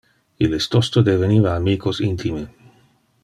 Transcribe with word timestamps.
Illes 0.45 0.67
tosto 0.75 1.03
deveniva 1.09 1.53
amicos 1.57 2.01
intime. 2.09 2.43